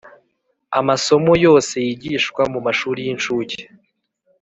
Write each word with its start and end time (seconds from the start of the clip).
amasomo 0.79 1.31
yose 1.45 1.75
yigishwa 1.85 2.41
mu 2.53 2.59
mashuri 2.65 2.99
y 3.05 3.09
incuke 3.13 3.63